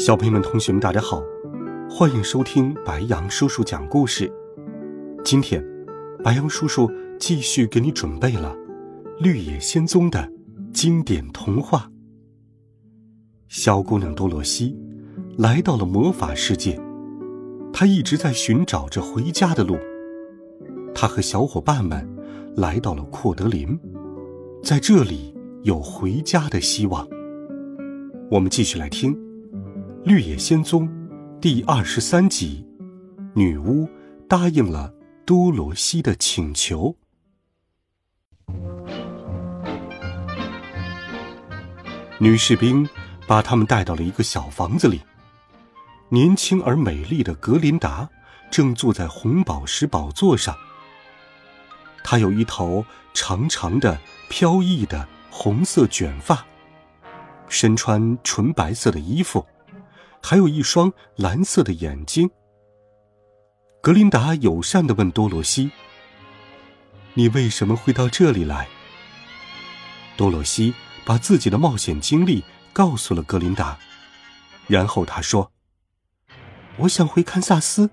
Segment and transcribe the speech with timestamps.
[0.00, 1.22] 小朋友们、同学们，大家好，
[1.90, 4.32] 欢迎收听白羊叔叔讲故事。
[5.22, 5.62] 今天，
[6.24, 8.56] 白羊叔叔继续给你准备了
[9.22, 10.26] 《绿野仙踪》的
[10.72, 11.90] 经典童话。
[13.48, 14.74] 小姑娘多罗西
[15.36, 16.80] 来到了魔法世界，
[17.70, 19.76] 她一直在寻找着回家的路。
[20.94, 22.08] 她和小伙伴们
[22.56, 23.78] 来到了阔德林，
[24.62, 27.06] 在这里有回家的希望。
[28.30, 29.14] 我们继续来听。
[30.02, 30.88] 《绿野仙踪》
[31.40, 32.66] 第二十三集，
[33.34, 33.86] 女巫
[34.26, 34.90] 答应了
[35.26, 36.96] 多罗西的请求。
[42.18, 42.88] 女士兵
[43.26, 45.02] 把他们带到了一个小房子里。
[46.08, 48.08] 年轻而美丽的格林达
[48.50, 50.56] 正坐在红宝石宝座上。
[52.02, 56.42] 她有一头长长的、飘逸的红色卷发，
[57.48, 59.44] 身穿纯白色的衣服。
[60.22, 62.30] 还有一双蓝色的眼睛。
[63.82, 65.70] 格琳达友善的问多罗西
[67.14, 68.68] ：“你为什么会到这里来？”
[70.16, 73.78] 多罗西把自己的冒险经历告诉了格琳达，
[74.66, 75.50] 然后他说
[76.78, 77.90] ：“我想回堪萨斯，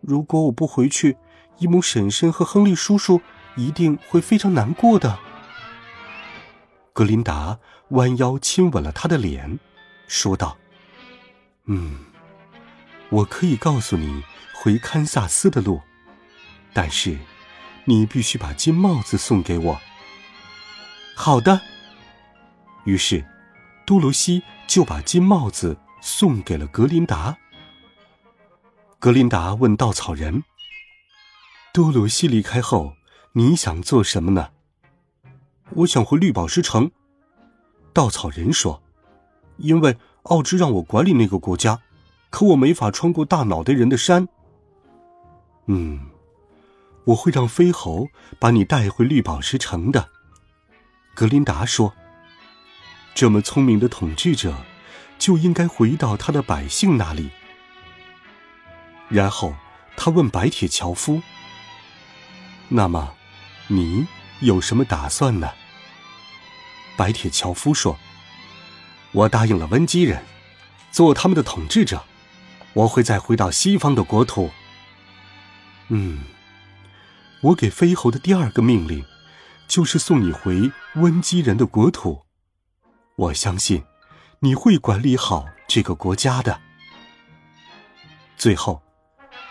[0.00, 1.16] 如果我不回去，
[1.58, 3.20] 伊姆婶婶和亨利叔叔
[3.56, 5.18] 一定会非常难过的。”
[6.94, 7.58] 格琳达
[7.88, 9.58] 弯腰亲吻了他的脸，
[10.06, 10.56] 说道。
[11.68, 11.98] 嗯，
[13.08, 14.22] 我可以告诉你
[14.54, 15.82] 回堪萨斯的路，
[16.72, 17.18] 但是
[17.84, 19.80] 你必须把金帽子送给我。
[21.16, 21.60] 好的。
[22.84, 23.26] 于是，
[23.84, 27.36] 多罗西就把金帽子送给了格林达。
[29.00, 30.44] 格林达问稻草人
[31.74, 32.94] ：“多罗西离开后，
[33.32, 34.50] 你想做什么呢？”
[35.74, 36.92] 我想回绿宝石城。
[37.92, 38.80] 稻草人说
[39.58, 41.80] ：“因为。”奥芝让我管理那个国家，
[42.30, 44.28] 可我没法穿过大脑袋人的山。
[45.66, 46.08] 嗯，
[47.04, 50.08] 我会让飞猴把你带回绿宝石城的。
[51.14, 51.94] 格林达说
[53.14, 54.54] ：“这么聪明的统治者，
[55.18, 57.30] 就应该回到他的百姓那里。”
[59.08, 59.54] 然后
[59.96, 61.22] 他问白铁樵夫
[62.68, 63.14] ：“那么，
[63.68, 64.06] 你
[64.40, 65.50] 有什么打算呢？”
[66.98, 67.96] 白铁樵夫说。
[69.16, 70.22] 我答应了温基人，
[70.92, 72.04] 做他们的统治者。
[72.74, 74.50] 我会再回到西方的国土。
[75.88, 76.22] 嗯，
[77.40, 79.02] 我给飞猴的第二个命令，
[79.66, 82.26] 就是送你回温基人的国土。
[83.16, 83.82] 我相信，
[84.40, 86.60] 你会管理好这个国家的。
[88.36, 88.82] 最后，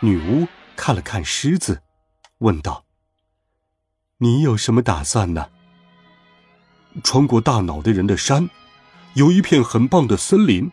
[0.00, 1.82] 女巫看了看狮子，
[2.38, 2.86] 问道
[4.16, 5.50] ：“你有什么打算呢？”
[7.04, 8.48] 穿过大脑袋人的山。
[9.14, 10.70] 有一片很棒的森林，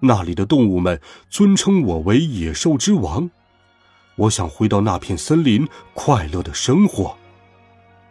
[0.00, 3.30] 那里的动物们尊称我为野兽之王。
[4.16, 7.16] 我想回到那片森林，快乐的生活。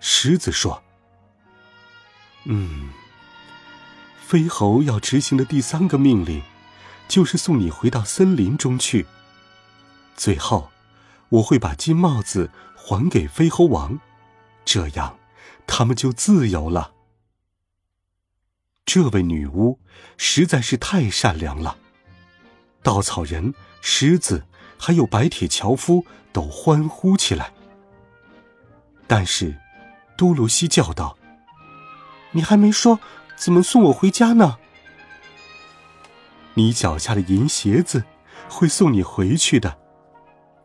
[0.01, 0.84] 狮子说
[2.44, 2.90] ：“嗯，
[4.18, 6.41] 飞猴要执行的第三个命令，
[7.07, 9.06] 就是送你回到森林中去。
[10.18, 10.69] 最后，
[11.30, 13.97] 我会把金帽子还给飞猴王，
[14.66, 15.18] 这样，
[15.66, 16.91] 他们就自由了。”
[18.85, 19.79] 这位女巫
[20.17, 21.77] 实在是太善良了，
[22.81, 24.45] 稻草人、狮子
[24.77, 27.53] 还有白铁樵夫都欢呼起来。
[29.07, 29.57] 但是，
[30.17, 31.17] 多罗西叫道
[32.31, 32.99] ：“你还没说
[33.35, 34.57] 怎么送我回家呢？”
[36.55, 38.03] 你脚下的银鞋子
[38.47, 39.77] 会送你回去的，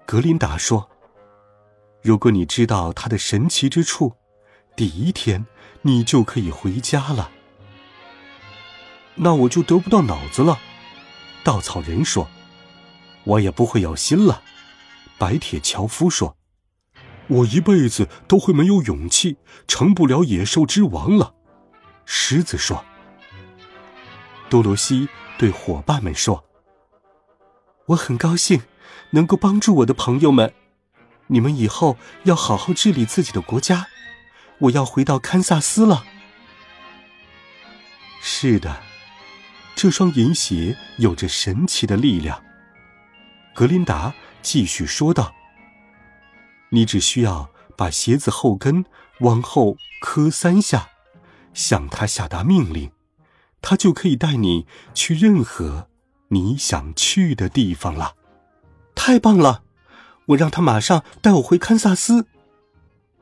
[0.05, 0.91] 格林达说。
[2.03, 4.15] 如果你知道它的神奇之处，
[4.77, 5.47] 第一天
[5.83, 7.31] 你就可以回家了。
[9.21, 10.61] 那我就得不到脑子了，
[11.43, 12.29] 稻草人说
[13.25, 14.43] ：“我也不会有心了。”
[15.19, 16.37] 白铁樵夫说
[17.27, 19.37] ：“我一辈子都会没有勇气，
[19.67, 21.35] 成不了野兽之王了。”
[22.07, 22.85] 狮子说
[24.49, 26.45] ：“多罗西对伙伴们说
[27.87, 28.63] ：‘我很高兴
[29.11, 30.55] 能够帮助我的朋友们，
[31.27, 33.89] 你们以后要好好治理自己的国家。
[34.61, 36.05] 我要回到堪萨斯了。’
[38.23, 38.83] 是的。”
[39.79, 42.43] 这双银鞋有着神奇的力量。
[43.55, 45.33] 格林达继续说道
[46.71, 48.85] ：“你只需要把鞋子后跟
[49.21, 50.89] 往后磕三下，
[51.55, 52.91] 向他下达命令，
[53.63, 55.89] 他就可以带你去任何
[56.31, 58.17] 你想去的地方了。”
[58.97, 59.63] 太棒了！
[60.27, 62.27] 我让他马上带我回堪萨斯。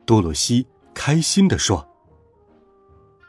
[0.06, 1.86] 多罗西开心地说。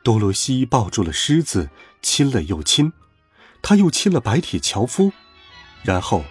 [0.01, 1.69] 多罗西抱住了狮子，
[2.01, 2.93] 亲了又亲，
[3.69, 5.11] 他又亲了白铁樵夫，
[5.83, 6.23] 然后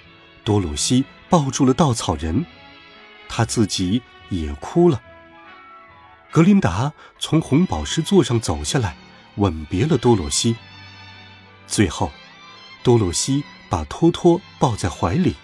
[0.42, 2.46] 多罗西抱住了稻草人，
[3.28, 4.00] 他自己
[4.30, 5.02] 也哭了。
[6.30, 8.96] 格林达从红宝石座上走下来，
[9.34, 10.56] 吻别了多罗西。
[11.66, 12.10] 最后，
[12.82, 15.36] 多罗西把托托抱在怀里。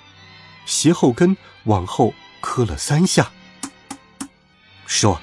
[0.65, 3.33] 鞋后跟往后磕了三下，
[4.87, 5.21] 说：“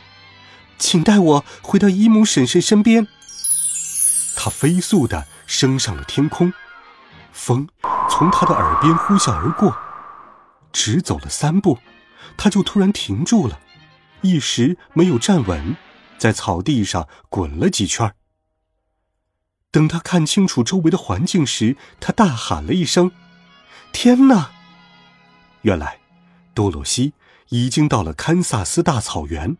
[0.78, 3.08] 请带我回到伊姆婶婶身边。”
[4.38, 6.54] 他飞速的升上了天空，
[7.34, 7.68] 风
[8.08, 9.76] 从他的耳边呼啸而过，
[10.72, 11.80] 只走了三步，
[12.38, 13.60] 他就突然停住了，
[14.22, 15.76] 一时没有站稳，
[16.20, 18.14] 在草地上滚了几圈。
[19.72, 23.12] 等他看清楚周围的环境时，他大喊了一声
[23.92, 24.52] ：“天哪！”
[25.64, 26.00] 原来，
[26.54, 27.14] 多罗西
[27.50, 29.58] 已经到了堪萨斯大草原，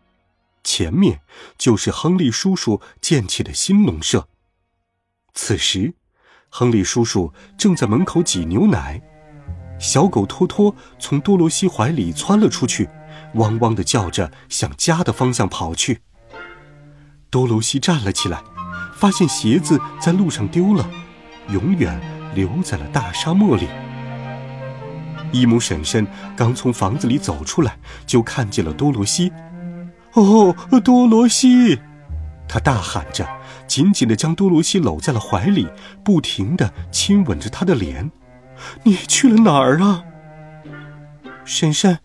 [0.64, 1.22] 前面
[1.58, 4.28] 就是亨利叔叔建起的新农舍。
[5.42, 5.94] 此时，
[6.50, 9.02] 亨利叔叔正在门口挤牛奶，
[9.80, 12.90] 小狗托托从多罗西怀里窜了出去，
[13.36, 16.02] 汪汪的叫着向家的方向跑去。
[17.30, 18.44] 多罗西站了起来，
[18.94, 20.88] 发现鞋子在路上丢了，
[21.48, 21.98] 永远
[22.36, 23.66] 留在了大沙漠里。
[25.32, 29.32] 伊姆婶婶刚从房子里走出来，就看见了多罗西。
[30.16, 30.54] 哦，
[30.84, 31.80] 多罗西！
[32.46, 33.26] 他大喊着，
[33.70, 35.70] 紧紧地将多罗西搂在了怀里，
[36.04, 38.12] 不停地亲吻着她的脸。
[38.84, 40.04] 你去了哪儿啊？
[41.46, 42.00] 婶婶，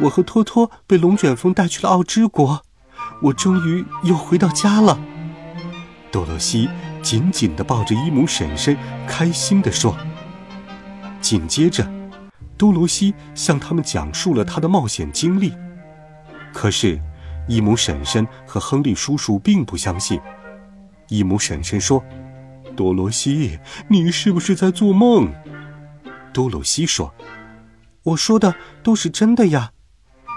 [0.00, 2.62] 我和托托被龙卷风带去了奥之国，
[3.22, 4.98] 我终于又回到家了。
[6.10, 6.68] 多罗西
[7.02, 8.76] 紧紧地抱着伊姆婶婶，
[9.06, 9.94] 开心地说。
[11.20, 11.86] 紧接着。
[12.56, 15.54] 多罗西向他们讲述了他的冒险经历，
[16.52, 17.00] 可是，
[17.48, 20.20] 伊姆婶婶和亨利叔叔并不相信。
[21.10, 22.02] 伊姆婶婶说
[22.74, 23.58] ：“多罗西，
[23.88, 25.30] 你是不是在做梦？”
[26.32, 27.12] 多罗西说
[28.04, 29.72] ：“我说的都是真的呀，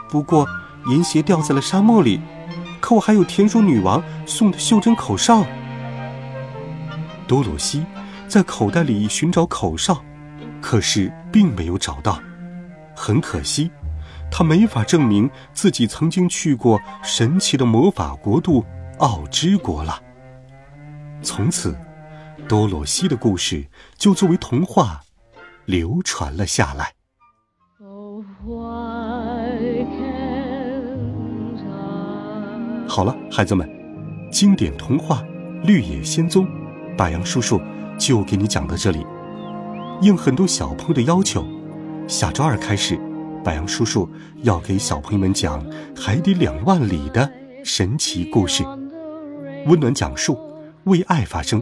[0.10, 0.46] 不过
[0.88, 2.20] 银鞋掉在了沙漠里，
[2.82, 5.46] 可我还有田鼠女王送的袖珍口哨。”
[7.28, 7.86] 多罗西
[8.28, 10.04] 在口袋里寻找口哨。
[10.60, 12.18] 可是并没有找到，
[12.96, 13.70] 很可惜，
[14.32, 18.66] 他没法证明自己曾经去过神奇的魔法国度
[19.00, 20.02] 奥之国了。
[21.24, 21.76] 从此，
[22.48, 23.66] 多罗西的故事
[23.98, 25.02] 就作为童话
[25.66, 26.94] 流传了下来。
[32.88, 33.68] 好了，孩子们，
[34.32, 35.24] 经典童话
[35.66, 36.46] 《绿野仙踪》，
[36.98, 37.60] 白杨叔叔
[37.98, 39.04] 就给你讲到这里。
[40.02, 41.44] 应很多小朋友的要求，
[42.08, 43.00] 下周二开始，
[43.44, 44.08] 白杨叔叔
[44.44, 45.66] 要给小朋友们讲
[46.00, 47.32] 《海底两万里》的
[47.64, 48.64] 神奇故事，
[49.66, 50.38] 温暖讲述，
[50.86, 51.62] 为爱发声。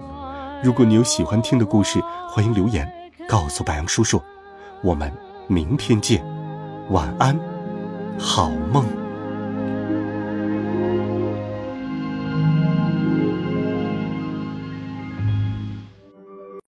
[0.64, 2.92] 如果你有喜欢听的故事，欢迎留言
[3.28, 4.22] 告诉白杨叔叔。
[4.84, 5.12] 我们
[5.48, 6.24] 明天见，
[6.90, 7.40] 晚安，
[8.20, 9.01] 好梦。